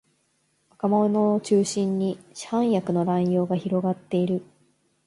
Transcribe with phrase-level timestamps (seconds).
[0.79, 4.43] 若者を中心に市販薬の乱用が広がっている